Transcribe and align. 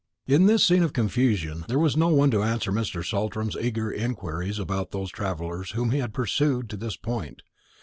In 0.25 0.47
this 0.47 0.63
scene 0.65 0.81
of 0.81 0.93
confusion 0.93 1.63
there 1.67 1.77
was 1.77 1.95
no 1.95 2.07
one 2.07 2.31
to 2.31 2.41
answer 2.41 2.71
Mr. 2.71 3.07
Saltram's 3.07 3.55
eager 3.55 3.91
inquires 3.91 4.57
about 4.57 4.89
those 4.89 5.11
travellers 5.11 5.73
whom 5.73 5.91
he 5.91 5.99
had 5.99 6.11
pursued 6.11 6.71
to 6.71 6.75
this 6.77 6.97
point. 6.97 7.43